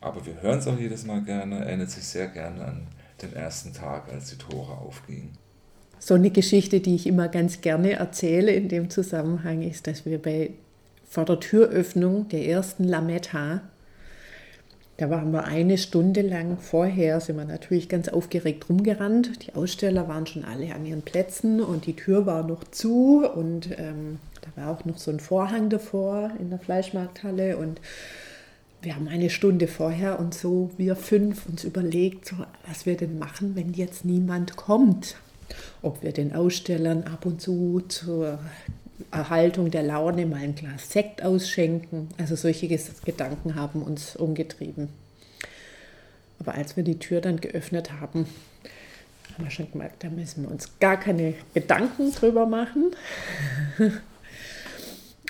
aber 0.00 0.26
wir 0.26 0.42
hören 0.42 0.58
es 0.58 0.66
auch 0.66 0.78
jedes 0.78 1.06
Mal 1.06 1.22
gerne, 1.22 1.64
erinnert 1.64 1.90
sich 1.90 2.04
sehr 2.04 2.26
gerne 2.26 2.64
an 2.64 2.88
den 3.22 3.34
ersten 3.34 3.72
Tag, 3.72 4.12
als 4.12 4.30
die 4.30 4.38
Tore 4.38 4.72
aufgingen. 4.72 5.30
So 6.00 6.14
eine 6.14 6.30
Geschichte, 6.30 6.80
die 6.80 6.94
ich 6.94 7.06
immer 7.06 7.28
ganz 7.28 7.60
gerne 7.60 7.92
erzähle 7.92 8.52
in 8.52 8.68
dem 8.68 8.90
Zusammenhang, 8.90 9.62
ist, 9.62 9.86
dass 9.86 10.04
wir 10.04 10.20
bei 10.20 10.50
vor 11.08 11.24
der 11.24 11.40
Türöffnung 11.40 12.28
der 12.28 12.46
ersten 12.46 12.84
Lametta 12.84 13.62
da 14.98 15.10
waren 15.10 15.32
wir 15.32 15.44
eine 15.44 15.78
Stunde 15.78 16.22
lang 16.22 16.58
vorher, 16.58 17.20
sind 17.20 17.36
wir 17.36 17.44
natürlich 17.44 17.88
ganz 17.88 18.08
aufgeregt 18.08 18.68
rumgerannt. 18.68 19.46
Die 19.46 19.54
Aussteller 19.54 20.08
waren 20.08 20.26
schon 20.26 20.44
alle 20.44 20.74
an 20.74 20.84
ihren 20.84 21.02
Plätzen 21.02 21.60
und 21.60 21.86
die 21.86 21.94
Tür 21.94 22.26
war 22.26 22.44
noch 22.44 22.64
zu 22.64 23.24
und 23.24 23.70
ähm, 23.78 24.18
da 24.40 24.60
war 24.60 24.70
auch 24.72 24.84
noch 24.84 24.98
so 24.98 25.12
ein 25.12 25.20
Vorhang 25.20 25.70
davor 25.70 26.32
in 26.40 26.50
der 26.50 26.58
Fleischmarkthalle 26.58 27.56
und 27.58 27.80
wir 28.82 28.96
haben 28.96 29.06
eine 29.06 29.30
Stunde 29.30 29.68
vorher 29.68 30.18
und 30.18 30.34
so 30.34 30.70
wir 30.78 30.96
fünf 30.96 31.46
uns 31.46 31.62
überlegt, 31.62 32.26
so, 32.26 32.34
was 32.66 32.84
wir 32.84 32.96
denn 32.96 33.20
machen, 33.20 33.54
wenn 33.54 33.74
jetzt 33.74 34.04
niemand 34.04 34.56
kommt. 34.56 35.14
Ob 35.80 36.02
wir 36.02 36.12
den 36.12 36.34
Ausstellern 36.34 37.04
ab 37.04 37.24
und 37.24 37.40
zu 37.40 37.82
zur 37.88 38.40
Erhaltung 39.10 39.70
der 39.70 39.82
Laune 39.82 40.26
mal 40.26 40.40
ein 40.40 40.54
Glas 40.54 40.90
Sekt 40.90 41.22
ausschenken. 41.22 42.08
Also 42.18 42.36
solche 42.36 42.68
Gedanken 42.68 43.54
haben 43.54 43.82
uns 43.82 44.16
umgetrieben. 44.16 44.88
Aber 46.40 46.54
als 46.54 46.76
wir 46.76 46.84
die 46.84 46.98
Tür 46.98 47.20
dann 47.20 47.40
geöffnet 47.40 47.92
haben, 47.92 48.26
haben 49.34 49.44
wir 49.44 49.50
schon 49.50 49.70
gemerkt, 49.70 50.04
da 50.04 50.10
müssen 50.10 50.44
wir 50.44 50.50
uns 50.50 50.78
gar 50.78 50.98
keine 50.98 51.34
Gedanken 51.54 52.12
drüber 52.12 52.46
machen. 52.46 52.92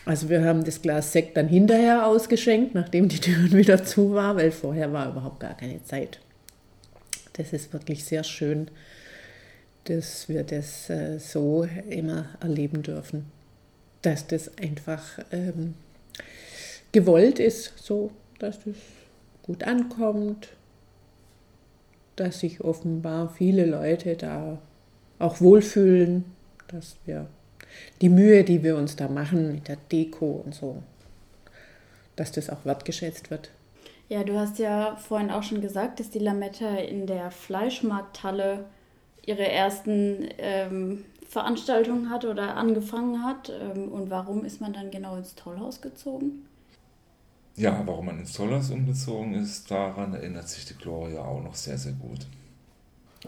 Also 0.05 0.31
wir 0.31 0.43
haben 0.43 0.65
das 0.65 0.81
Glas 0.81 1.13
Sekt 1.13 1.37
dann 1.37 1.49
hinterher 1.49 2.07
ausgeschenkt, 2.07 2.75
nachdem 2.75 3.11
die 3.11 3.21
Tür 3.21 3.53
wieder 3.53 3.85
zu 3.85 4.15
war, 4.15 4.37
weil 4.37 4.53
vorher 4.53 4.91
war 4.91 5.11
überhaupt 5.11 5.41
gar 5.41 5.55
keine 5.55 5.85
Zeit. 5.85 6.19
Das 7.35 7.53
ist 7.53 7.75
wirklich 7.75 8.07
sehr 8.07 8.25
schön, 8.25 8.71
dass 9.85 10.27
wir 10.31 10.45
das 10.45 10.89
äh, 10.89 11.19
so 11.19 11.69
immer 11.91 12.25
erleben 12.41 12.83
dürfen 12.83 13.31
dass 14.03 14.27
das 14.27 14.57
einfach 14.59 15.19
ähm, 15.33 15.75
gewollt 16.93 17.39
ist, 17.39 17.73
so 17.77 18.11
dass 18.39 18.63
das 18.65 18.77
gut 19.43 19.65
ankommt, 19.65 20.49
dass 22.17 22.41
sich 22.41 22.61
offenbar 22.61 23.33
viele 23.37 23.65
Leute 23.65 24.17
da 24.17 24.59
auch 25.19 25.41
wohlfühlen, 25.41 26.25
dass 26.69 26.97
wir 27.05 27.27
die 28.01 28.09
Mühe, 28.09 28.45
die 28.45 28.63
wir 28.63 28.77
uns 28.77 28.97
da 28.97 29.09
machen 29.09 29.55
mit 29.55 29.69
der 29.69 29.77
Deko 29.91 30.43
und 30.45 30.55
so, 30.55 30.83
dass 32.17 32.33
das 32.33 32.51
auch 32.51 32.65
wertgeschätzt 32.65 33.31
wird. 33.31 33.51
Ja, 34.09 34.25
du 34.25 34.39
hast 34.39 34.59
ja 34.59 34.97
vorhin 34.97 35.31
auch 35.31 35.43
schon 35.43 35.61
gesagt, 35.61 36.01
dass 36.01 36.11
die 36.11 36.19
Lametta 36.19 36.77
in 36.77 37.07
der 37.07 37.31
Fleischmarkthalle 37.31 38.65
ihre 39.27 39.47
ersten 39.47 40.29
ähm, 40.39 41.05
Veranstaltung 41.29 42.09
hat 42.09 42.25
oder 42.25 42.57
angefangen 42.57 43.23
hat. 43.23 43.51
Ähm, 43.51 43.89
und 43.89 44.11
warum 44.11 44.45
ist 44.45 44.61
man 44.61 44.73
dann 44.73 44.91
genau 44.91 45.17
ins 45.17 45.35
Tollhaus 45.35 45.81
gezogen? 45.81 46.47
Ja, 47.55 47.83
warum 47.85 48.07
man 48.07 48.19
ins 48.19 48.33
Tollhaus 48.33 48.71
umgezogen 48.71 49.35
ist, 49.35 49.71
daran 49.71 50.15
erinnert 50.15 50.49
sich 50.49 50.65
die 50.65 50.75
Gloria 50.75 51.21
auch 51.21 51.43
noch 51.43 51.55
sehr, 51.55 51.77
sehr 51.77 51.93
gut. 51.93 52.21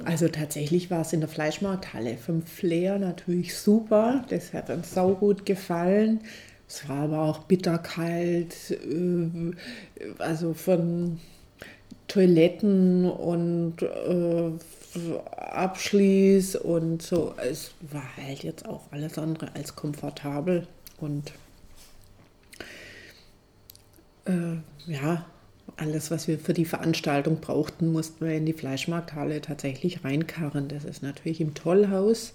Also 0.04 0.28
tatsächlich 0.28 0.90
war 0.90 1.00
es 1.00 1.12
in 1.12 1.20
der 1.20 1.28
Fleischmarkthalle 1.28 2.16
vom 2.16 2.42
Flair 2.42 2.98
natürlich 2.98 3.56
super. 3.56 4.24
Das 4.28 4.54
hat 4.54 4.70
uns 4.70 4.94
sau 4.94 5.14
gut 5.14 5.44
gefallen. 5.44 6.20
Es 6.68 6.88
war 6.88 7.00
aber 7.04 7.22
auch 7.22 7.40
bitterkalt, 7.40 8.70
äh, 8.70 9.52
also 10.18 10.54
von 10.54 11.18
Toiletten 12.06 13.10
und 13.10 13.82
äh, 14.94 15.18
Abschließ 15.36 16.56
und 16.56 17.02
so. 17.02 17.34
Es 17.36 17.72
war 17.80 18.04
halt 18.16 18.42
jetzt 18.42 18.66
auch 18.66 18.82
alles 18.90 19.18
andere 19.18 19.54
als 19.54 19.74
komfortabel 19.76 20.66
und 20.98 21.32
äh, 24.26 24.90
ja, 24.90 25.26
alles, 25.76 26.10
was 26.10 26.28
wir 26.28 26.38
für 26.38 26.52
die 26.52 26.64
Veranstaltung 26.64 27.40
brauchten, 27.40 27.92
mussten 27.92 28.26
wir 28.26 28.34
in 28.34 28.46
die 28.46 28.52
Fleischmarkthalle 28.52 29.40
tatsächlich 29.40 30.04
reinkarren. 30.04 30.68
Das 30.68 30.84
ist 30.84 31.02
natürlich 31.02 31.40
im 31.40 31.54
Tollhaus 31.54 32.32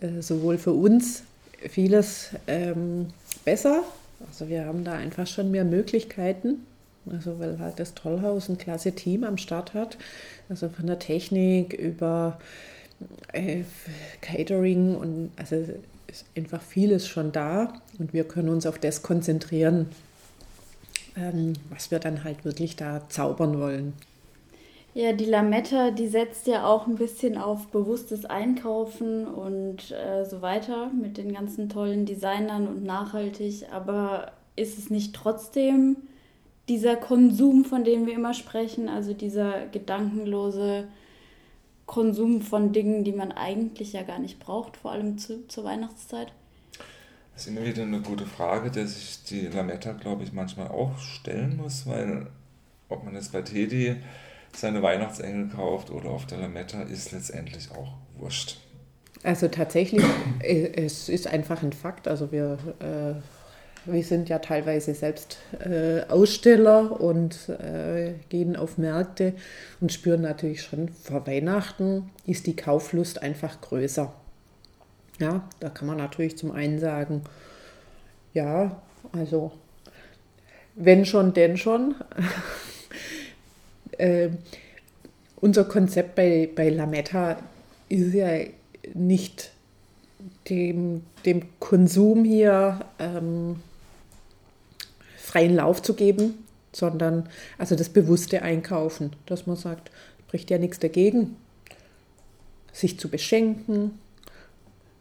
äh, 0.00 0.22
sowohl 0.22 0.58
für 0.58 0.72
uns 0.72 1.22
vieles 1.68 2.30
ähm, 2.46 3.08
besser. 3.44 3.82
Also 4.26 4.48
wir 4.48 4.64
haben 4.64 4.84
da 4.84 4.94
einfach 4.94 5.26
schon 5.26 5.50
mehr 5.50 5.64
Möglichkeiten. 5.64 6.66
Also 7.12 7.38
weil 7.38 7.58
halt 7.58 7.78
das 7.78 7.94
Tollhaus 7.94 8.48
ein 8.48 8.58
klasse 8.58 8.92
Team 8.92 9.24
am 9.24 9.38
Start 9.38 9.74
hat. 9.74 9.98
Also 10.48 10.68
von 10.68 10.86
der 10.86 10.98
Technik 10.98 11.74
über 11.74 12.38
äh, 13.32 13.62
Catering 14.20 14.96
und 14.96 15.30
also 15.36 15.56
ist 16.06 16.24
einfach 16.36 16.62
vieles 16.62 17.06
schon 17.06 17.32
da 17.32 17.74
und 17.98 18.12
wir 18.12 18.24
können 18.24 18.48
uns 18.48 18.66
auf 18.66 18.78
das 18.78 19.02
konzentrieren, 19.02 19.90
ähm, 21.16 21.52
was 21.70 21.90
wir 21.90 21.98
dann 21.98 22.24
halt 22.24 22.44
wirklich 22.44 22.76
da 22.76 23.02
zaubern 23.08 23.60
wollen. 23.60 23.92
Ja, 24.94 25.12
die 25.12 25.26
Lametta, 25.26 25.90
die 25.90 26.08
setzt 26.08 26.46
ja 26.46 26.66
auch 26.66 26.86
ein 26.86 26.96
bisschen 26.96 27.36
auf 27.36 27.68
bewusstes 27.68 28.24
Einkaufen 28.24 29.26
und 29.26 29.92
äh, 29.92 30.24
so 30.24 30.42
weiter 30.42 30.90
mit 30.90 31.18
den 31.18 31.32
ganzen 31.32 31.68
tollen 31.68 32.06
Designern 32.06 32.66
und 32.66 32.84
nachhaltig. 32.84 33.66
Aber 33.70 34.32
ist 34.56 34.78
es 34.78 34.90
nicht 34.90 35.14
trotzdem 35.14 35.96
dieser 36.68 36.96
Konsum, 36.96 37.64
von 37.64 37.84
dem 37.84 38.06
wir 38.06 38.14
immer 38.14 38.34
sprechen, 38.34 38.88
also 38.88 39.14
dieser 39.14 39.66
gedankenlose 39.66 40.88
Konsum 41.86 42.42
von 42.42 42.72
Dingen, 42.72 43.04
die 43.04 43.12
man 43.12 43.32
eigentlich 43.32 43.94
ja 43.94 44.02
gar 44.02 44.18
nicht 44.18 44.38
braucht, 44.38 44.76
vor 44.76 44.92
allem 44.92 45.18
zu, 45.18 45.46
zur 45.48 45.64
Weihnachtszeit? 45.64 46.32
Das 47.32 47.46
ist 47.46 47.48
immer 47.48 47.64
wieder 47.64 47.82
eine 47.82 48.00
gute 48.00 48.26
Frage, 48.26 48.70
der 48.70 48.86
sich 48.86 49.22
die 49.24 49.46
Lametta, 49.46 49.92
glaube 49.92 50.24
ich, 50.24 50.32
manchmal 50.32 50.68
auch 50.68 50.98
stellen 50.98 51.56
muss, 51.56 51.86
weil 51.86 52.26
ob 52.88 53.04
man 53.04 53.14
jetzt 53.14 53.32
bei 53.32 53.42
Teddy 53.42 53.96
seine 54.54 54.82
Weihnachtsengel 54.82 55.48
kauft 55.48 55.90
oder 55.90 56.10
auf 56.10 56.26
der 56.26 56.38
Lametta, 56.38 56.82
ist 56.82 57.12
letztendlich 57.12 57.70
auch 57.70 57.92
wurscht. 58.18 58.58
Also 59.22 59.48
tatsächlich, 59.48 60.04
äh, 60.40 60.84
es 60.84 61.08
ist 61.08 61.26
einfach 61.26 61.62
ein 61.62 61.72
Fakt. 61.72 62.08
Also 62.08 62.32
wir 62.32 62.58
äh, 62.80 63.20
wir 63.92 64.04
sind 64.04 64.28
ja 64.28 64.38
teilweise 64.38 64.94
selbst 64.94 65.38
äh, 65.60 66.02
Aussteller 66.08 67.00
und 67.00 67.48
äh, 67.48 68.14
gehen 68.28 68.56
auf 68.56 68.78
Märkte 68.78 69.34
und 69.80 69.92
spüren 69.92 70.22
natürlich 70.22 70.62
schon, 70.62 70.88
vor 70.88 71.26
Weihnachten 71.26 72.10
ist 72.26 72.46
die 72.46 72.56
Kauflust 72.56 73.22
einfach 73.22 73.60
größer. 73.60 74.12
Ja, 75.20 75.48
da 75.60 75.68
kann 75.68 75.88
man 75.88 75.96
natürlich 75.96 76.36
zum 76.36 76.52
einen 76.52 76.78
sagen, 76.78 77.22
ja, 78.34 78.80
also 79.12 79.52
wenn 80.74 81.04
schon, 81.04 81.34
denn 81.34 81.56
schon. 81.56 81.96
äh, 83.98 84.28
unser 85.36 85.64
Konzept 85.64 86.14
bei, 86.14 86.48
bei 86.54 86.68
Lametta 86.68 87.38
ist 87.88 88.14
ja 88.14 88.28
nicht 88.94 89.52
dem, 90.48 91.02
dem 91.24 91.42
Konsum 91.58 92.24
hier 92.24 92.80
ähm, 92.98 93.56
freien 95.28 95.54
Lauf 95.54 95.82
zu 95.82 95.94
geben, 95.94 96.46
sondern 96.72 97.28
also 97.58 97.76
das 97.76 97.90
bewusste 97.90 98.42
Einkaufen, 98.42 99.12
dass 99.26 99.46
man 99.46 99.56
sagt, 99.56 99.90
spricht 100.26 100.50
ja 100.50 100.58
nichts 100.58 100.78
dagegen, 100.78 101.36
sich 102.72 102.98
zu 102.98 103.08
beschenken, 103.08 103.98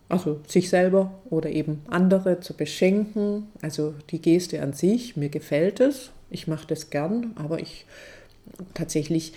also 0.09 0.41
sich 0.47 0.69
selber 0.69 1.13
oder 1.29 1.49
eben 1.49 1.81
andere 1.89 2.41
zu 2.41 2.53
beschenken, 2.53 3.47
also 3.61 3.93
die 4.09 4.21
Geste 4.21 4.61
an 4.61 4.73
sich, 4.73 5.15
mir 5.15 5.29
gefällt 5.29 5.79
es, 5.79 6.11
ich 6.29 6.47
mache 6.47 6.67
das 6.67 6.89
gern, 6.89 7.31
aber 7.35 7.59
ich 7.59 7.85
tatsächlich, 8.73 9.33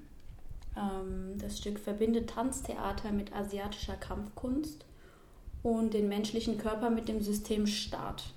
Ähm, 0.78 1.38
das 1.39 1.58
Stück 1.58 1.78
verbindet 1.78 2.30
Tanztheater 2.30 3.12
mit 3.12 3.34
asiatischer 3.34 3.98
Kampfkunst 3.98 4.86
und 5.62 5.94
den 5.94 6.08
menschlichen 6.08 6.58
Körper 6.58 6.89
mit 6.89 7.10
dem 7.10 7.22
System 7.22 7.67
Staat. 7.67 8.34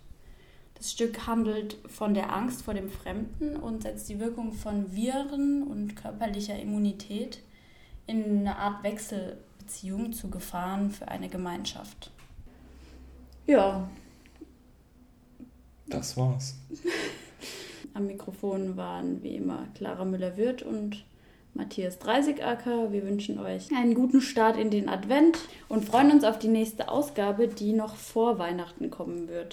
Das 0.74 0.90
Stück 0.90 1.28
handelt 1.28 1.76
von 1.86 2.14
der 2.14 2.34
Angst 2.34 2.62
vor 2.62 2.74
dem 2.74 2.90
Fremden 2.90 3.54
und 3.54 3.84
setzt 3.84 4.08
die 4.08 4.18
Wirkung 4.18 4.52
von 4.54 4.92
Viren 4.92 5.62
und 5.62 5.94
körperlicher 5.94 6.58
Immunität 6.58 7.44
in 8.08 8.40
eine 8.40 8.58
Art 8.58 8.82
Wechselbeziehung 8.82 10.12
zu 10.12 10.30
Gefahren 10.30 10.90
für 10.90 11.06
eine 11.06 11.28
Gemeinschaft. 11.28 12.10
Ja. 13.46 13.88
Das 15.86 16.16
war's. 16.16 16.56
Am 17.94 18.06
Mikrofon 18.06 18.76
waren 18.76 19.22
wie 19.22 19.36
immer 19.36 19.68
Clara 19.74 20.04
Müller-Wirth 20.04 20.62
und 20.62 21.04
Matthias 21.52 21.98
Dreisigacker. 21.98 22.90
Wir 22.90 23.04
wünschen 23.04 23.38
euch 23.38 23.70
einen 23.72 23.94
guten 23.94 24.20
Start 24.20 24.56
in 24.56 24.70
den 24.70 24.88
Advent 24.88 25.38
und 25.68 25.84
freuen 25.84 26.10
uns 26.10 26.24
auf 26.24 26.38
die 26.38 26.48
nächste 26.48 26.88
Ausgabe, 26.88 27.46
die 27.46 27.72
noch 27.72 27.94
vor 27.94 28.38
Weihnachten 28.38 28.90
kommen 28.90 29.28
wird. 29.28 29.52